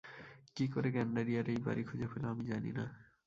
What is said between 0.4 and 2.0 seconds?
কী করে গেণ্ডারিয়ার এই বাড়ি